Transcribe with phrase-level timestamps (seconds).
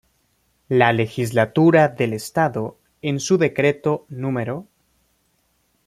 [0.67, 4.65] La Legislatura del Estado en su decreto No.